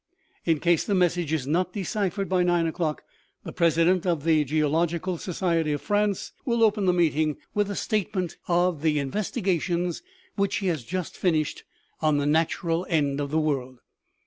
In 0.45 0.59
case 0.59 0.83
the 0.83 0.95
message 0.95 1.31
is 1.31 1.45
not 1.45 1.73
deciphered 1.73 2.27
by 2.27 2.41
nine 2.41 2.65
o'clock, 2.65 3.03
the 3.43 3.51
president 3.53 4.03
of 4.07 4.23
the 4.23 4.43
geological 4.43 5.19
society 5.19 5.73
of 5.73 5.81
France 5.83 6.31
will 6.43 6.63
open 6.63 6.85
the 6.85 6.91
meeting 6.91 7.37
with 7.53 7.69
a 7.69 7.75
statement 7.75 8.35
OMEGA. 8.49 8.71
ji 8.71 8.77
of 8.77 8.81
the 8.81 8.97
investigations 8.97 10.01
which 10.35 10.55
he 10.55 10.65
has 10.73 10.83
just 10.83 11.15
finished, 11.15 11.65
on 12.01 12.17
the 12.17 12.25
natural 12.25 12.87
end 12.89 13.21
of 13.21 13.29
the 13.29 13.37
world. 13.39 13.77